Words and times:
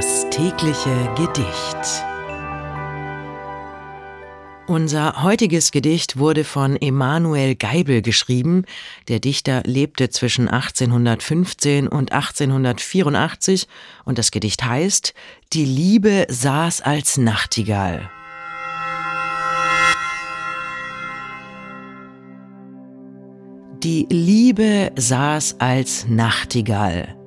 Das 0.00 0.24
tägliche 0.30 1.12
Gedicht. 1.14 2.04
Unser 4.66 5.22
heutiges 5.22 5.72
Gedicht 5.72 6.18
wurde 6.18 6.44
von 6.44 6.80
Emanuel 6.80 7.54
Geibel 7.54 8.00
geschrieben. 8.00 8.64
Der 9.08 9.20
Dichter 9.20 9.62
lebte 9.66 10.08
zwischen 10.08 10.48
1815 10.48 11.86
und 11.86 12.12
1884 12.12 13.68
und 14.06 14.16
das 14.16 14.30
Gedicht 14.30 14.64
heißt 14.64 15.12
Die 15.52 15.66
Liebe 15.66 16.26
saß 16.30 16.80
als 16.80 17.18
Nachtigall. 17.18 18.10
Die 23.82 24.06
Liebe 24.08 24.92
saß 24.96 25.56
als 25.58 26.06
Nachtigall 26.08 27.19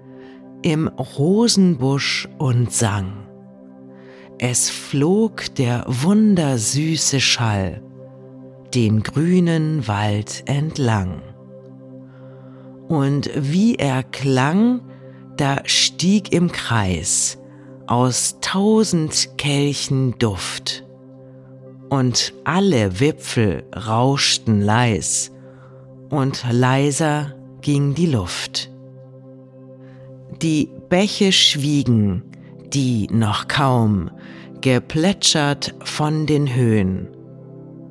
im 0.63 0.87
Rosenbusch 0.87 2.27
und 2.39 2.71
sang. 2.71 3.27
Es 4.39 4.69
flog 4.69 5.53
der 5.55 5.85
wundersüße 5.87 7.21
Schall 7.21 7.81
den 8.73 9.03
grünen 9.03 9.87
Wald 9.87 10.43
entlang. 10.45 11.21
Und 12.87 13.29
wie 13.35 13.75
er 13.75 14.03
klang, 14.03 14.81
da 15.37 15.57
stieg 15.65 16.33
im 16.33 16.51
Kreis 16.51 17.37
aus 17.87 18.37
tausend 18.41 19.37
Kelchen 19.37 20.17
Duft, 20.17 20.85
und 21.89 22.33
alle 22.43 22.99
Wipfel 22.99 23.63
rauschten 23.75 24.61
leis, 24.61 25.31
und 26.09 26.43
leiser 26.49 27.35
ging 27.61 27.93
die 27.93 28.07
Luft. 28.07 28.72
Die 30.41 30.69
Bäche 30.89 31.31
schwiegen, 31.31 32.23
die 32.73 33.07
noch 33.11 33.47
kaum, 33.47 34.09
geplätschert 34.61 35.75
von 35.83 36.25
den 36.25 36.53
Höhen. 36.53 37.07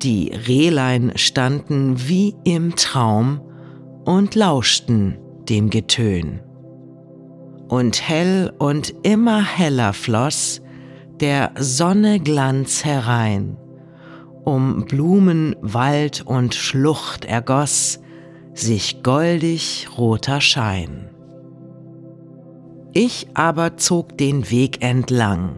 Die 0.01 0.31
Rehlein 0.47 1.13
standen 1.15 2.07
wie 2.07 2.35
im 2.43 2.75
Traum 2.75 3.41
und 4.05 4.35
lauschten 4.35 5.17
dem 5.47 5.69
Getön. 5.69 6.41
Und 7.69 8.07
hell 8.07 8.53
und 8.59 8.93
immer 9.03 9.43
heller 9.43 9.93
floss 9.93 10.61
der 11.19 11.51
Sonne 11.57 12.19
Glanz 12.19 12.83
herein, 12.83 13.57
um 14.43 14.85
Blumen, 14.85 15.55
Wald 15.61 16.23
und 16.25 16.53
Schlucht 16.53 17.23
ergoss 17.23 17.99
sich 18.53 19.03
goldig 19.03 19.87
roter 19.97 20.41
Schein. 20.41 21.12
Ich 22.95 23.27
aber 23.33 23.77
zog 23.77 24.19
den 24.19 24.51
Weg 24.51 24.83
entlang 24.83 25.55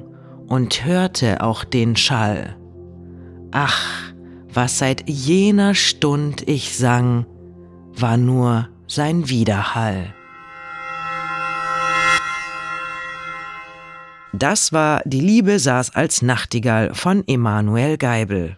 und 0.48 0.86
hörte 0.86 1.42
auch 1.42 1.66
den 1.66 1.98
Schall. 1.98 2.56
Ach, 3.52 4.14
was 4.54 4.80
seit 4.80 5.10
jener 5.10 5.76
Stund 5.76 6.48
ich 6.48 6.78
sang, 6.78 7.26
war 7.94 8.16
nur 8.16 8.70
sein 8.88 9.28
Widerhall. 9.28 10.14
Das 14.32 14.72
war 14.72 15.02
Die 15.04 15.20
Liebe 15.20 15.60
saß 15.60 15.94
als 15.94 16.22
Nachtigall 16.22 16.94
von 16.94 17.28
Emanuel 17.28 17.98
Geibel. 17.98 18.58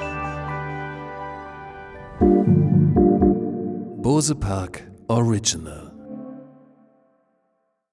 Bose 4.01 4.33
Park 4.35 4.83
Original 5.09 5.90